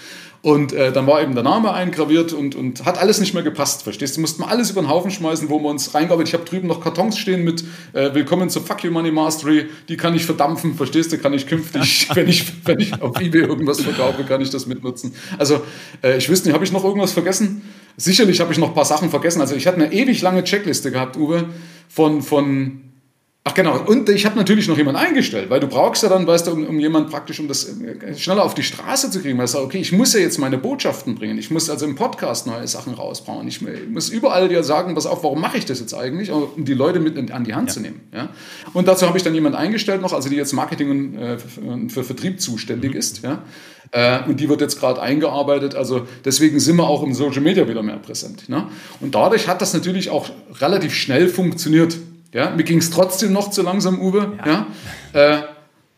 [0.41, 3.83] Und äh, dann war eben der Name eingraviert und, und hat alles nicht mehr gepasst,
[3.83, 4.21] verstehst du?
[4.21, 6.81] Mussten wir alles über den Haufen schmeißen, wo wir uns reingearbeitet Ich habe drüben noch
[6.81, 7.63] Kartons stehen mit
[7.93, 9.69] äh, Willkommen zur Fuck You Money Mastery.
[9.89, 11.17] Die kann ich verdampfen, verstehst du?
[11.17, 15.15] Kann ich künftig, wenn ich, wenn ich auf Ebay irgendwas verkaufe, kann ich das mitnutzen.
[15.37, 15.61] Also
[16.03, 17.63] äh, ich wüsste nicht, habe ich noch irgendwas vergessen?
[17.97, 19.41] Sicherlich habe ich noch ein paar Sachen vergessen.
[19.41, 21.45] Also ich hatte eine ewig lange Checkliste gehabt, Uwe,
[21.87, 22.84] von, von
[23.47, 26.47] Ach genau, und ich habe natürlich noch jemanden eingestellt, weil du brauchst ja dann, weißt
[26.47, 29.45] du, um, um jemanden praktisch, um das äh, schneller auf die Straße zu kriegen, weil
[29.45, 32.67] du okay, ich muss ja jetzt meine Botschaften bringen, ich muss also im Podcast neue
[32.67, 36.31] Sachen rausbauen, ich muss überall dir sagen, pass auf, warum mache ich das jetzt eigentlich,
[36.31, 37.73] um die Leute mit an die Hand ja.
[37.75, 38.01] zu nehmen.
[38.11, 38.29] Ja?
[38.73, 41.37] Und dazu habe ich dann jemanden eingestellt noch, also die jetzt Marketing und äh,
[41.89, 42.97] für Vertrieb zuständig mhm.
[42.97, 43.43] ist, ja.
[43.91, 47.67] Äh, und die wird jetzt gerade eingearbeitet, also deswegen sind wir auch im Social Media
[47.67, 48.49] wieder mehr präsent.
[48.49, 48.67] Ne?
[49.01, 51.95] Und dadurch hat das natürlich auch relativ schnell funktioniert.
[52.35, 54.37] Ja, mir ging es trotzdem noch zu langsam, Uwe.
[54.45, 54.67] Ja.
[55.13, 55.37] ja?
[55.37, 55.43] Äh,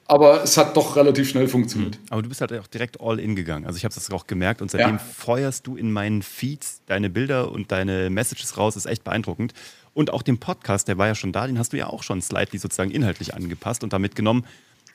[0.05, 1.95] aber es hat doch relativ schnell funktioniert.
[1.95, 2.05] Mhm.
[2.11, 3.65] Aber du bist halt auch direkt all in gegangen.
[3.65, 4.99] Also ich habe das auch gemerkt und seitdem ja.
[4.99, 8.75] feuerst du in meinen Feeds deine Bilder und deine Messages raus.
[8.75, 9.53] Das ist echt beeindruckend.
[9.95, 12.21] Und auch den Podcast, der war ja schon da, den hast du ja auch schon
[12.21, 14.45] slightly sozusagen inhaltlich angepasst und damit genommen.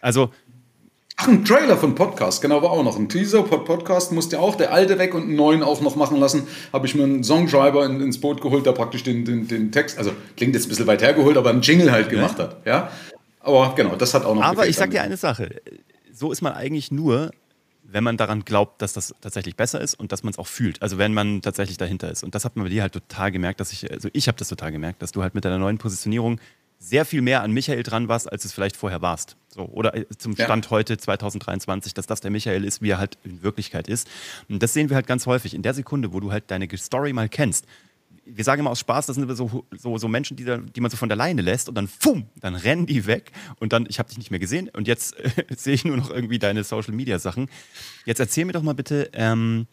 [0.00, 0.31] Also
[1.24, 3.44] Ach, ein Trailer von Podcast, genau, war auch noch ein Teaser.
[3.44, 6.48] Podcast musste auch der alte weg und einen neuen auch noch machen lassen.
[6.72, 9.98] Habe ich mir einen Songschreiber in, ins Boot geholt, der praktisch den, den, den Text,
[9.98, 12.44] also klingt jetzt ein bisschen weit hergeholt, aber einen Jingle halt gemacht ja.
[12.44, 12.66] hat.
[12.66, 12.90] Ja?
[13.38, 14.42] Aber genau, das hat auch noch.
[14.42, 15.62] Aber ich sag dir eine Sache:
[16.12, 17.30] So ist man eigentlich nur,
[17.85, 20.82] wenn man daran glaubt, dass das tatsächlich besser ist und dass man es auch fühlt.
[20.82, 22.24] Also wenn man tatsächlich dahinter ist.
[22.24, 24.48] Und das hat man bei dir halt total gemerkt, dass ich, also ich habe das
[24.48, 26.40] total gemerkt, dass du halt mit deiner neuen Positionierung
[26.83, 29.37] sehr viel mehr an Michael dran warst, als es vielleicht vorher warst.
[29.49, 30.71] So, oder äh, zum Stand ja.
[30.71, 34.09] heute 2023, dass das der Michael ist, wie er halt in Wirklichkeit ist.
[34.49, 35.55] Und das sehen wir halt ganz häufig.
[35.55, 37.66] In der Sekunde, wo du halt deine Story mal kennst,
[38.25, 40.90] wir sagen immer aus Spaß, das sind so, so, so Menschen, die, da, die man
[40.90, 43.99] so von der Leine lässt und dann fumm, dann rennen die weg und dann, ich
[43.99, 46.95] habe dich nicht mehr gesehen und jetzt äh, sehe ich nur noch irgendwie deine Social
[46.95, 47.49] Media Sachen.
[48.05, 49.66] Jetzt erzähl mir doch mal bitte, ähm,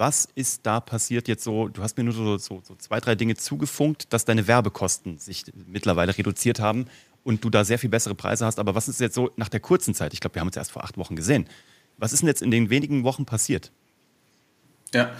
[0.00, 1.68] was ist da passiert jetzt so?
[1.68, 5.44] Du hast mir nur so, so, so, zwei, drei Dinge zugefunkt, dass deine Werbekosten sich
[5.66, 6.86] mittlerweile reduziert haben
[7.22, 8.58] und du da sehr viel bessere Preise hast.
[8.58, 10.14] Aber was ist jetzt so nach der kurzen Zeit?
[10.14, 11.46] Ich glaube, wir haben uns erst vor acht Wochen gesehen.
[11.98, 13.72] Was ist denn jetzt in den wenigen Wochen passiert?
[14.94, 15.10] Ja,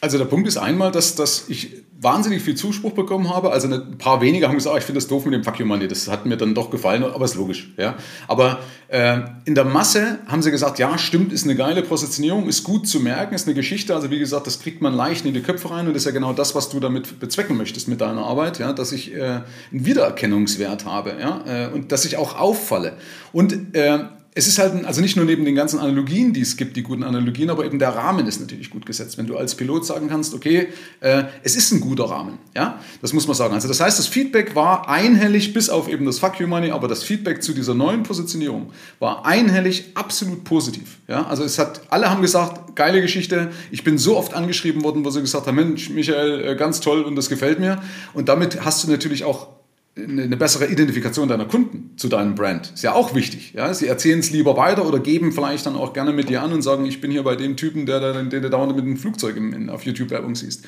[0.00, 3.50] also der Punkt ist einmal, dass, dass ich wahnsinnig viel Zuspruch bekommen habe.
[3.50, 5.66] Also ein paar weniger haben gesagt, oh, ich finde das doof mit dem Fuck you
[5.66, 5.88] Money.
[5.88, 7.72] Das hat mir dann doch gefallen, aber ist logisch.
[7.76, 7.96] Ja?
[8.28, 12.62] Aber äh, in der Masse haben sie gesagt, ja, stimmt, ist eine geile Positionierung, ist
[12.62, 13.92] gut zu merken, ist eine Geschichte.
[13.94, 16.12] Also wie gesagt, das kriegt man leicht in die Köpfe rein und das ist ja
[16.12, 18.72] genau das, was du damit bezwecken möchtest mit deiner Arbeit, ja?
[18.72, 21.42] dass ich äh, einen Wiedererkennungswert habe ja?
[21.46, 22.92] Äh, und dass ich auch auffalle.
[23.32, 23.98] Und äh,
[24.34, 27.02] es ist halt, also nicht nur neben den ganzen Analogien, die es gibt, die guten
[27.02, 29.18] Analogien, aber eben der Rahmen ist natürlich gut gesetzt.
[29.18, 30.68] Wenn du als Pilot sagen kannst, okay,
[31.00, 33.54] äh, es ist ein guter Rahmen, ja, das muss man sagen.
[33.54, 36.86] Also das heißt, das Feedback war einhellig, bis auf eben das Fuck You Money, aber
[36.86, 41.26] das Feedback zu dieser neuen Positionierung war einhellig absolut positiv, ja.
[41.26, 45.10] Also es hat, alle haben gesagt, geile Geschichte, ich bin so oft angeschrieben worden, wo
[45.10, 47.82] sie gesagt haben, Mensch, Michael, äh, ganz toll und das gefällt mir.
[48.14, 49.57] Und damit hast du natürlich auch
[50.06, 52.72] eine bessere Identifikation deiner Kunden zu deinem Brand.
[52.74, 53.52] Ist ja auch wichtig.
[53.54, 53.72] Ja?
[53.74, 56.62] Sie erzählen es lieber weiter oder geben vielleicht dann auch gerne mit dir an und
[56.62, 59.36] sagen, ich bin hier bei dem Typen, der, der, der, der dauernd mit einem Flugzeug
[59.36, 60.64] in, auf YouTube Werbung siehst.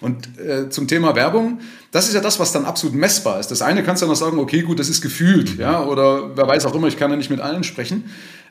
[0.00, 3.48] Und äh, zum Thema Werbung, das ist ja das, was dann absolut messbar ist.
[3.48, 6.46] Das eine kannst du ja noch sagen, okay, gut, das ist gefühlt, ja, oder wer
[6.46, 8.04] weiß auch immer, ich kann ja nicht mit allen sprechen.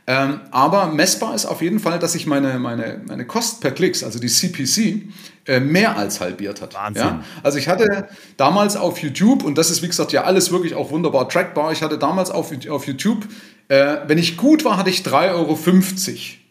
[0.10, 4.04] Ähm, aber messbar ist auf jeden Fall, dass sich meine, meine, meine Kost per Klicks,
[4.04, 5.04] also die CPC,
[5.46, 6.74] äh, mehr als halbiert hat.
[6.74, 7.06] Wahnsinn.
[7.06, 7.24] Ja?
[7.44, 10.90] Also ich hatte damals auf YouTube, und das ist wie gesagt ja alles wirklich auch
[10.90, 13.28] wunderbar trackbar, ich hatte damals auf, auf YouTube,
[13.68, 15.60] äh, wenn ich gut war, hatte ich 3,50 Euro.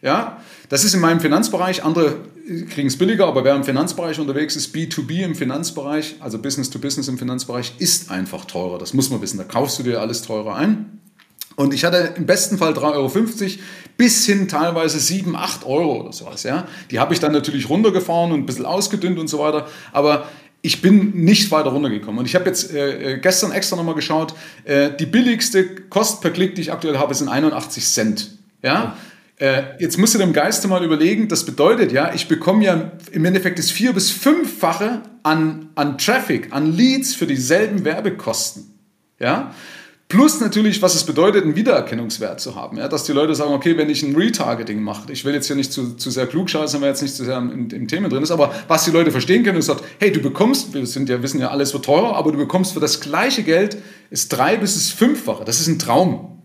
[0.03, 0.37] Ja?
[0.69, 2.15] Das ist in meinem Finanzbereich, andere
[2.69, 6.79] kriegen es billiger, aber wer im Finanzbereich unterwegs ist, B2B im Finanzbereich, also Business to
[6.79, 8.77] Business im Finanzbereich, ist einfach teurer.
[8.77, 9.37] Das muss man wissen.
[9.37, 10.99] Da kaufst du dir alles teurer ein.
[11.59, 13.11] Und ich hatte im besten Fall 3,50 Euro
[13.97, 16.43] bis hin teilweise 7, 8 Euro oder sowas.
[16.43, 16.65] Ja?
[16.89, 19.67] Die habe ich dann natürlich runtergefahren und ein bisschen ausgedünnt und so weiter.
[19.91, 20.29] Aber
[20.61, 22.17] ich bin nicht weiter runtergekommen.
[22.17, 26.31] Und ich habe jetzt äh, äh gestern extra nochmal geschaut, äh, die billigste Kost per
[26.31, 28.37] Klick, die ich aktuell habe, sind 81 Cent.
[28.63, 28.95] Ja?
[29.35, 33.25] Äh, jetzt musst du dem Geiste mal überlegen, das bedeutet ja, ich bekomme ja im
[33.25, 38.79] Endeffekt das vier- bis fünffache an, an Traffic, an Leads für dieselben Werbekosten.
[39.19, 39.53] Ja?
[40.09, 42.77] Plus natürlich, was es bedeutet, einen Wiedererkennungswert zu haben.
[42.77, 42.87] Ja?
[42.87, 45.71] Dass die Leute sagen, okay, wenn ich ein Retargeting mache, ich will jetzt hier nicht
[45.71, 48.31] zu, zu sehr klug scheißen, weil jetzt nicht zu sehr im, im Thema drin ist,
[48.31, 51.39] aber was die Leute verstehen können, ist, sagt, hey, du bekommst, wir sind ja, wissen
[51.39, 53.77] ja, alles wird teurer, aber du bekommst für das gleiche Geld
[54.09, 55.45] ist drei bis es fünffache.
[55.45, 56.41] Das ist ein Traum.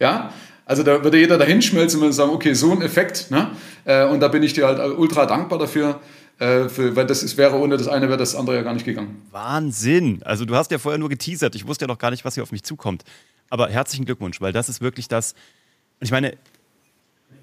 [0.00, 0.32] Ja,
[0.64, 3.30] also da würde jeder dahin schmelzen und sagen, okay, so ein Effekt.
[3.30, 3.50] Ne?
[3.84, 6.00] Äh, und da bin ich dir halt ultra dankbar dafür.
[6.38, 8.84] Äh, für, weil das ist, wäre ohne das eine, wäre das andere ja gar nicht
[8.84, 9.22] gegangen.
[9.30, 10.22] Wahnsinn.
[10.22, 11.54] Also du hast ja vorher nur geteasert.
[11.54, 13.04] Ich wusste ja noch gar nicht, was hier auf mich zukommt.
[13.48, 15.32] Aber herzlichen Glückwunsch, weil das ist wirklich das.
[15.98, 16.36] Und ich meine,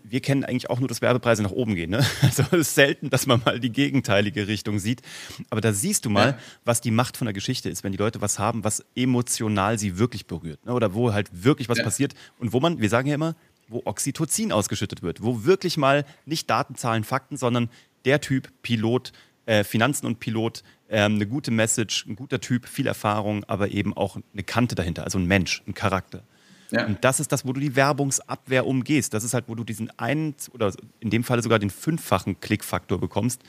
[0.04, 1.90] wir kennen eigentlich auch nur, dass Werbepreise nach oben gehen.
[1.90, 2.06] Ne?
[2.22, 5.02] Also es ist selten, dass man mal die gegenteilige Richtung sieht.
[5.50, 6.38] Aber da siehst du mal, ja.
[6.66, 9.98] was die Macht von der Geschichte ist, wenn die Leute was haben, was emotional sie
[9.98, 10.64] wirklich berührt.
[10.68, 10.74] Ne?
[10.74, 11.84] Oder wo halt wirklich was ja.
[11.84, 12.14] passiert.
[12.38, 13.36] Und wo man, wir sagen ja immer,
[13.70, 15.24] wo Oxytocin ausgeschüttet wird.
[15.24, 17.70] Wo wirklich mal nicht Daten, Zahlen, Fakten, sondern
[18.06, 19.12] der Typ, Pilot,
[19.46, 23.96] äh, Finanzen und Pilot, äh, eine gute Message, ein guter Typ, viel Erfahrung, aber eben
[23.96, 26.24] auch eine Kante dahinter, also ein Mensch, ein Charakter.
[26.72, 26.86] Ja.
[26.88, 29.14] Und das ist das, wo du die Werbungsabwehr umgehst.
[29.14, 33.00] Das ist halt, wo du diesen einen oder in dem Falle sogar den fünffachen Klickfaktor
[33.00, 33.42] bekommst,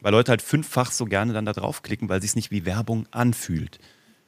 [0.00, 3.06] weil Leute halt fünffach so gerne dann da draufklicken, weil es sich nicht wie Werbung
[3.12, 3.78] anfühlt.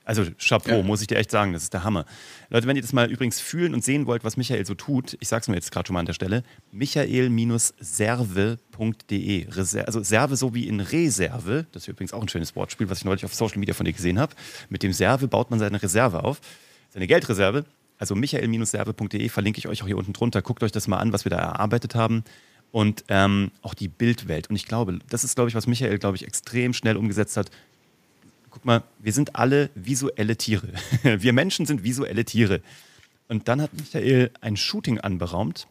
[0.05, 0.83] Also Chapeau, ja.
[0.83, 2.05] muss ich dir echt sagen, das ist der Hammer.
[2.51, 5.29] Leute, wenn ihr das mal übrigens fühlen und sehen wollt, was Michael so tut, ich
[5.29, 9.47] sag's mir jetzt gerade schon mal an der Stelle, michael-serve.de.
[9.87, 13.07] Also Serve so wie in Reserve, das ist übrigens auch ein schönes Wortspiel, was ich
[13.07, 14.35] neulich auf Social Media von dir gesehen habe.
[14.69, 16.43] Mit dem Serve baut man seine Reserve auf,
[16.91, 17.65] seine Geldreserve.
[17.97, 20.43] Also michael-serve.de verlinke ich euch auch hier unten drunter.
[20.43, 22.25] Guckt euch das mal an, was wir da erarbeitet haben.
[22.73, 24.51] Und ähm, auch die Bildwelt.
[24.51, 27.53] Und ich glaube, das ist, glaube ich, was Michael, glaube ich, extrem schnell umgesetzt hat
[28.55, 30.69] guck mal, wir sind alle visuelle Tiere.
[31.03, 32.61] Wir Menschen sind visuelle Tiere.
[33.29, 35.67] Und dann hat Michael ein Shooting anberaumt.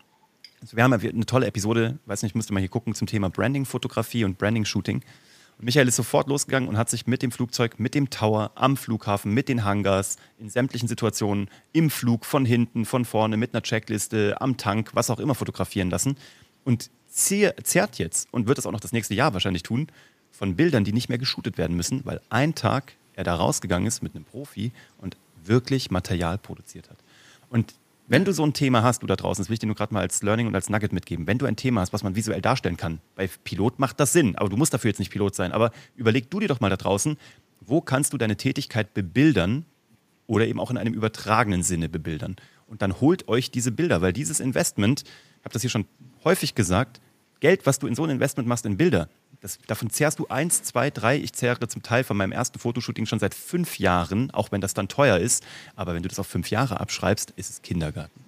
[0.60, 4.26] Also wir haben eine tolle Episode, weiß nicht, müsste mal hier gucken, zum Thema Branding-Fotografie
[4.26, 5.02] und Branding-Shooting.
[5.58, 8.76] Und Michael ist sofort losgegangen und hat sich mit dem Flugzeug, mit dem Tower, am
[8.76, 13.62] Flughafen, mit den Hangars, in sämtlichen Situationen, im Flug, von hinten, von vorne, mit einer
[13.62, 16.18] Checkliste, am Tank, was auch immer fotografieren lassen.
[16.66, 19.88] Und zehrt jetzt und wird es auch noch das nächste Jahr wahrscheinlich tun,
[20.34, 24.02] von Bildern, die nicht mehr geshootet werden müssen, weil ein Tag er da rausgegangen ist
[24.02, 25.16] mit einem Profi und
[25.46, 26.98] wirklich Material produziert hat.
[27.50, 27.76] Und
[28.08, 29.94] wenn du so ein Thema hast, du da draußen, das will ich dir nur gerade
[29.94, 32.42] mal als Learning und als Nugget mitgeben, wenn du ein Thema hast, was man visuell
[32.42, 35.52] darstellen kann, bei Pilot macht das Sinn, aber du musst dafür jetzt nicht Pilot sein,
[35.52, 37.18] aber überleg du dir doch mal da draußen,
[37.62, 39.66] wo kannst du deine Tätigkeit bebildern
[40.28, 42.36] oder eben auch in einem übertragenen Sinne bebildern.
[42.68, 45.86] Und dann holt euch diese Bilder, weil dieses Investment, ich habe das hier schon
[46.24, 47.00] häufig gesagt,
[47.40, 49.10] Geld, was du in so ein Investment machst in Bilder,
[49.44, 51.18] das, davon zehrst du eins, zwei, drei.
[51.18, 54.74] Ich zehre zum Teil von meinem ersten Fotoshooting schon seit fünf Jahren, auch wenn das
[54.74, 55.44] dann teuer ist.
[55.76, 58.22] Aber wenn du das auf fünf Jahre abschreibst, ist es Kindergarten.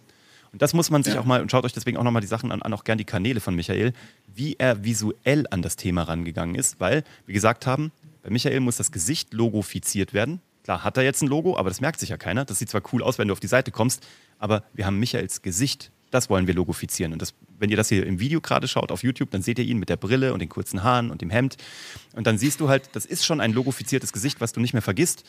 [0.51, 1.21] Und das muss man sich ja.
[1.21, 3.05] auch mal, und schaut euch deswegen auch nochmal die Sachen an, an, auch gern die
[3.05, 3.93] Kanäle von Michael,
[4.33, 8.75] wie er visuell an das Thema rangegangen ist, weil, wie gesagt haben, bei Michael muss
[8.75, 10.41] das Gesicht logofiziert werden.
[10.65, 12.43] Klar hat er jetzt ein Logo, aber das merkt sich ja keiner.
[12.43, 14.05] Das sieht zwar cool aus, wenn du auf die Seite kommst,
[14.37, 17.13] aber wir haben Michaels Gesicht das wollen wir logofizieren.
[17.13, 19.65] Und das, wenn ihr das hier im Video gerade schaut auf YouTube, dann seht ihr
[19.65, 21.57] ihn mit der Brille und den kurzen Haaren und dem Hemd.
[22.13, 24.81] Und dann siehst du halt, das ist schon ein logofiziertes Gesicht, was du nicht mehr
[24.81, 25.23] vergisst.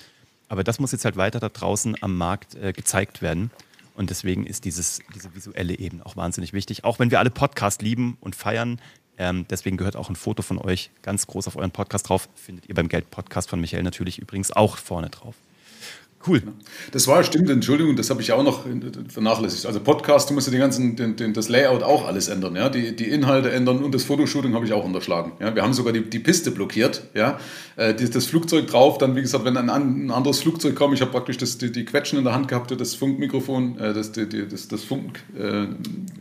[0.48, 3.50] Aber das muss jetzt halt weiter da draußen am Markt äh, gezeigt werden.
[3.94, 6.84] Und deswegen ist dieses, diese visuelle Ebene auch wahnsinnig wichtig.
[6.84, 8.80] Auch wenn wir alle Podcast lieben und feiern.
[9.18, 12.28] Ähm, deswegen gehört auch ein Foto von euch ganz groß auf euren Podcast drauf.
[12.34, 15.34] Findet ihr beim Geld-Podcast von Michael natürlich übrigens auch vorne drauf.
[16.26, 16.42] Cool.
[16.92, 18.64] Das war stimmt, Entschuldigung, das habe ich auch noch
[19.08, 19.66] vernachlässigt.
[19.66, 22.68] Also Podcast, du musst ja den ganzen, den, den, das Layout auch alles ändern, ja,
[22.68, 25.32] die, die Inhalte ändern und das Fotoshooting habe ich auch unterschlagen.
[25.40, 27.38] Ja, wir haben sogar die, die Piste blockiert, ja,
[27.76, 31.10] äh, das Flugzeug drauf, dann wie gesagt, wenn ein, ein anderes Flugzeug kam, ich habe
[31.12, 34.68] praktisch das, die, die Quetschen in der Hand gehabt, das Funkmikrofon, äh, das, die, das,
[34.68, 35.66] das Funk, äh,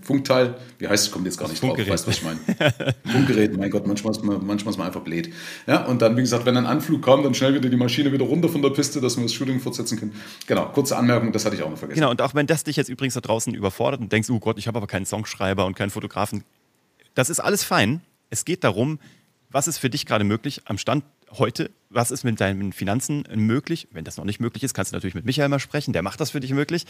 [0.02, 2.40] Funkteil, wie heißt es, kommt jetzt gar nicht drauf, weißt was ich meine.
[3.12, 5.30] Funkgerät, mein Gott, manchmal ist, man, manchmal ist man einfach blöd.
[5.66, 8.26] Ja, und dann, wie gesagt, wenn ein Anflug kam, dann schnell wieder die Maschine wieder
[8.26, 10.22] runter von der Piste, dass wir das Shooting fortsetzen nutzen können.
[10.48, 12.00] Genau, kurze Anmerkung, das hatte ich auch noch vergessen.
[12.00, 14.58] Genau, und auch wenn das dich jetzt übrigens da draußen überfordert und denkst, oh Gott,
[14.58, 16.44] ich habe aber keinen Songschreiber und keinen Fotografen,
[17.14, 18.02] das ist alles fein.
[18.30, 19.00] Es geht darum,
[19.50, 21.72] was ist für dich gerade möglich am Stand heute?
[21.90, 23.88] Was ist mit deinen Finanzen möglich?
[23.92, 26.20] Wenn das noch nicht möglich ist, kannst du natürlich mit Michael mal sprechen, der macht
[26.20, 26.86] das für dich möglich.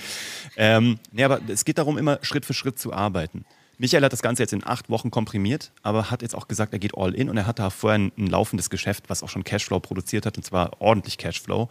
[0.57, 3.45] Ähm, nee, aber es geht darum, immer Schritt für Schritt zu arbeiten.
[3.77, 6.79] Michael hat das Ganze jetzt in acht Wochen komprimiert, aber hat jetzt auch gesagt, er
[6.79, 9.43] geht all in und er hat da vorher ein, ein laufendes Geschäft, was auch schon
[9.43, 11.69] Cashflow produziert hat und zwar ordentlich Cashflow.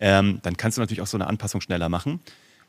[0.00, 2.20] Ähm, dann kannst du natürlich auch so eine Anpassung schneller machen.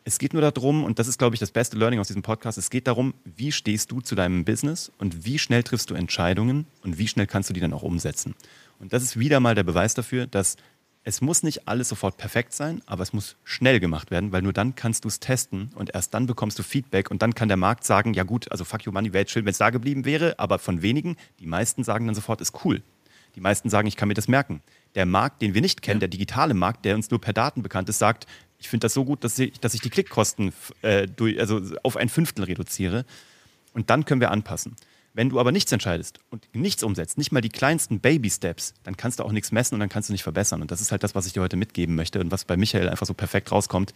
[0.03, 2.57] Es geht nur darum, und das ist, glaube ich, das beste Learning aus diesem Podcast,
[2.57, 6.65] es geht darum, wie stehst du zu deinem Business und wie schnell triffst du Entscheidungen
[6.81, 8.33] und wie schnell kannst du die dann auch umsetzen.
[8.79, 10.55] Und das ist wieder mal der Beweis dafür, dass
[11.03, 14.51] es muss nicht alles sofort perfekt sein, aber es muss schnell gemacht werden, weil nur
[14.51, 17.55] dann kannst du es testen und erst dann bekommst du Feedback und dann kann der
[17.55, 20.37] Markt sagen, ja gut, also fuck you money, wäre schön, wenn es da geblieben wäre,
[20.37, 22.81] aber von wenigen, die meisten sagen dann sofort, ist cool.
[23.35, 24.61] Die meisten sagen, ich kann mir das merken.
[24.95, 27.89] Der Markt, den wir nicht kennen, der digitale Markt, der uns nur per Daten bekannt
[27.89, 28.25] ist, sagt,
[28.59, 31.97] ich finde das so gut, dass ich, dass ich die Klickkosten äh, durch, also auf
[31.97, 33.05] ein Fünftel reduziere.
[33.73, 34.75] Und dann können wir anpassen.
[35.13, 39.19] Wenn du aber nichts entscheidest und nichts umsetzt, nicht mal die kleinsten Baby-Steps, dann kannst
[39.19, 40.61] du auch nichts messen und dann kannst du nicht verbessern.
[40.61, 42.89] Und das ist halt das, was ich dir heute mitgeben möchte und was bei Michael
[42.89, 43.93] einfach so perfekt rauskommt.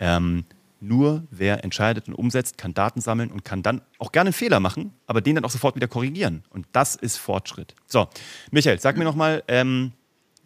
[0.00, 0.44] Ähm,
[0.80, 4.60] nur wer entscheidet und umsetzt, kann Daten sammeln und kann dann auch gerne einen Fehler
[4.60, 6.44] machen, aber den dann auch sofort wieder korrigieren.
[6.50, 7.74] Und das ist Fortschritt.
[7.86, 8.08] So,
[8.50, 9.92] Michael, sag mir nochmal, ähm,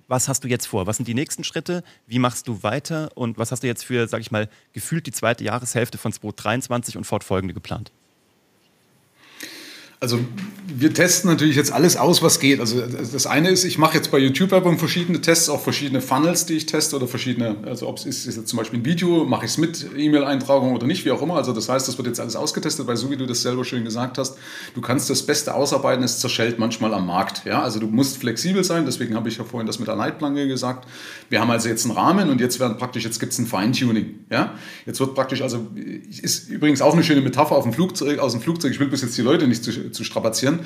[0.09, 0.87] was hast du jetzt vor?
[0.87, 1.85] Was sind die nächsten Schritte?
[2.07, 3.11] Wie machst du weiter?
[3.15, 6.97] Und was hast du jetzt für, sag ich mal, gefühlt die zweite Jahreshälfte von 2023
[6.97, 7.93] und fortfolgende geplant?
[10.01, 10.21] Also
[10.71, 12.61] wir testen natürlich jetzt alles aus, was geht.
[12.61, 16.45] Also das eine ist, ich mache jetzt bei YouTube Werbung verschiedene Tests, auch verschiedene Funnels,
[16.47, 19.25] die ich teste oder verschiedene, also ob es ist, ist jetzt zum Beispiel ein Video,
[19.25, 21.37] mache ich es mit E-Mail-Eintragung oder nicht, wie auch immer.
[21.37, 23.83] Also das heißt, das wird jetzt alles ausgetestet, weil so wie du das selber schön
[23.83, 24.37] gesagt hast,
[24.75, 27.47] du kannst das Beste ausarbeiten, es zerschellt manchmal am Markt.
[27.47, 27.63] Ja?
[27.63, 30.87] Also du musst flexibel sein, deswegen habe ich ja vorhin das mit der Leitplanke gesagt.
[31.31, 34.27] Wir haben also jetzt einen Rahmen und jetzt werden praktisch, jetzt gibt es ein Feintuning.
[34.31, 34.55] Ja?
[34.85, 35.67] Jetzt wird praktisch, also
[36.23, 39.01] ist übrigens auch eine schöne Metapher auf dem Flugzeug, aus dem Flugzeug, ich will bis
[39.01, 40.61] jetzt die Leute nicht zu zu strapazieren,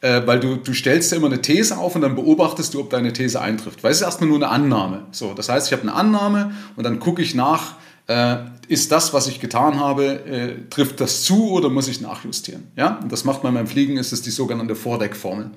[0.00, 2.90] äh, weil du, du stellst ja immer eine These auf und dann beobachtest du, ob
[2.90, 3.82] deine These eintrifft.
[3.82, 5.06] Weil es ist erstmal nur eine Annahme.
[5.12, 8.36] So, das heißt, ich habe eine Annahme und dann gucke ich nach, äh,
[8.68, 12.68] ist das, was ich getan habe, äh, trifft das zu oder muss ich nachjustieren?
[12.76, 12.98] Ja?
[13.02, 15.50] Und das macht man beim Fliegen, ist es die sogenannte Vordeckformel.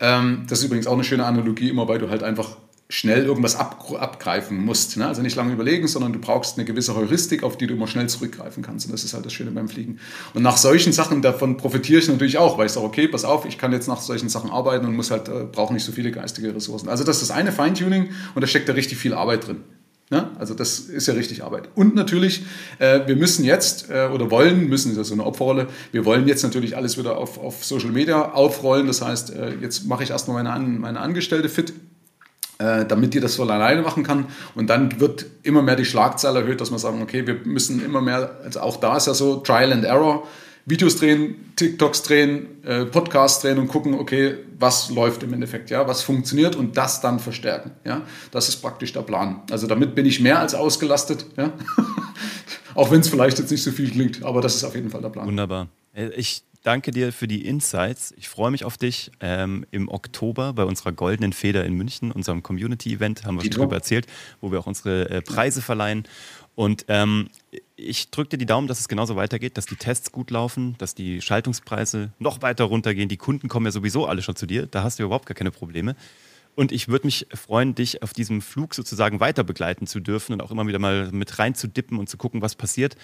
[0.00, 2.56] Ähm, das ist übrigens auch eine schöne Analogie, immer weil du halt einfach
[2.90, 4.96] schnell irgendwas ab, abgreifen musst.
[4.96, 5.06] Ne?
[5.06, 8.08] Also nicht lange überlegen, sondern du brauchst eine gewisse Heuristik, auf die du immer schnell
[8.08, 8.86] zurückgreifen kannst.
[8.86, 9.98] Und das ist halt das Schöne beim Fliegen.
[10.32, 13.44] Und nach solchen Sachen, davon profitiere ich natürlich auch, weil ich sage, okay, pass auf,
[13.44, 16.10] ich kann jetzt nach solchen Sachen arbeiten und muss halt, äh, brauche nicht so viele
[16.10, 16.88] geistige Ressourcen.
[16.88, 19.58] Also das ist das eine Feintuning und da steckt da richtig viel Arbeit drin.
[20.10, 21.68] Ja, also das ist ja richtig Arbeit.
[21.74, 22.44] Und natürlich,
[22.78, 26.26] äh, wir müssen jetzt äh, oder wollen, müssen, ist ja so eine Opferrolle, wir wollen
[26.26, 28.86] jetzt natürlich alles wieder auf, auf Social Media aufrollen.
[28.86, 31.74] Das heißt, äh, jetzt mache ich erstmal meine, meine Angestellte fit,
[32.58, 34.26] damit die das voll alleine machen kann.
[34.56, 38.00] Und dann wird immer mehr die Schlagzahl erhöht, dass wir sagen, okay, wir müssen immer
[38.00, 40.26] mehr, also auch da ist ja so Trial and Error,
[40.68, 45.88] Videos drehen, TikToks drehen, äh, Podcasts drehen und gucken, okay, was läuft im Endeffekt, ja,
[45.88, 48.02] was funktioniert und das dann verstärken, ja.
[48.32, 49.40] Das ist praktisch der Plan.
[49.50, 51.52] Also damit bin ich mehr als ausgelastet, ja.
[52.74, 55.00] Auch wenn es vielleicht jetzt nicht so viel klingt, aber das ist auf jeden Fall
[55.00, 55.26] der Plan.
[55.26, 55.68] Wunderbar.
[55.94, 58.12] Äh, ich danke dir für die Insights.
[58.18, 62.42] Ich freue mich auf dich ähm, im Oktober bei unserer Goldenen Feder in München, unserem
[62.42, 64.06] Community-Event, haben wir schon darüber erzählt,
[64.42, 66.04] wo wir auch unsere äh, Preise verleihen.
[66.54, 67.30] Und ähm,
[67.76, 70.94] ich drücke dir die Daumen, dass es genauso weitergeht, dass die Tests gut laufen, dass
[70.94, 73.08] die Schaltungspreise noch weiter runtergehen.
[73.08, 75.50] Die Kunden kommen ja sowieso alle schon zu dir, da hast du überhaupt gar keine
[75.50, 75.96] Probleme.
[76.54, 80.42] Und ich würde mich freuen, dich auf diesem Flug sozusagen weiter begleiten zu dürfen und
[80.42, 82.94] auch immer wieder mal mit reinzudippen und zu gucken, was passiert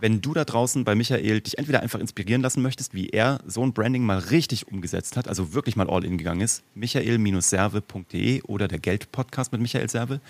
[0.00, 3.62] wenn du da draußen bei Michael dich entweder einfach inspirieren lassen möchtest, wie er so
[3.62, 8.68] ein Branding mal richtig umgesetzt hat, also wirklich mal all in gegangen ist, michael-serve.de oder
[8.68, 10.20] der Geld-Podcast mit Michael Serve.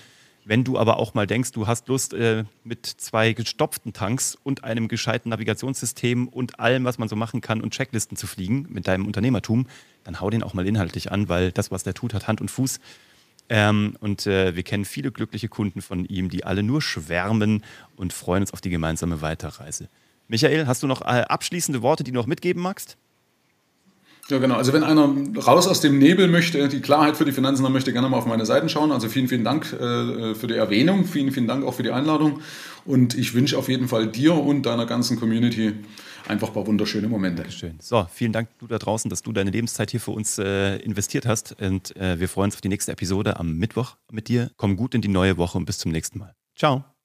[0.45, 4.65] Wenn du aber auch mal denkst, du hast Lust, äh, mit zwei gestopften Tanks und
[4.65, 8.89] einem gescheiten Navigationssystem und allem, was man so machen kann und Checklisten zu fliegen mit
[8.89, 9.67] deinem Unternehmertum,
[10.05, 12.51] dann hau den auch mal inhaltlich an, weil das, was der tut, hat Hand und
[12.51, 12.81] Fuß.
[13.49, 17.65] Ähm, und äh, wir kennen viele glückliche Kunden von ihm, die alle nur schwärmen
[17.97, 19.89] und freuen uns auf die gemeinsame Weiterreise.
[20.29, 22.97] Michael, hast du noch äh, abschließende Worte, die du noch mitgeben magst?
[24.29, 24.57] Ja, genau.
[24.57, 27.95] Also wenn einer raus aus dem Nebel möchte, die Klarheit für die Finanzen haben möchte,
[27.95, 28.93] gerne mal auf meine Seiten schauen.
[28.93, 31.07] Also vielen, vielen Dank äh, für die Erwähnung.
[31.07, 32.41] Vielen, vielen Dank auch für die Einladung.
[32.85, 35.73] Und ich wünsche auf jeden Fall dir und deiner ganzen Community
[36.29, 37.43] einfach ein paar wunderschöne Momente.
[37.43, 37.79] Dankeschön.
[37.81, 41.27] So, vielen Dank du da draußen, dass du deine Lebenszeit hier für uns äh, investiert
[41.27, 41.61] hast.
[41.61, 44.51] Und äh, wir freuen uns auf die nächste Episode am Mittwoch mit dir.
[44.57, 46.35] Komm gut in die neue Woche und bis zum nächsten Mal.
[46.55, 46.98] Ciao.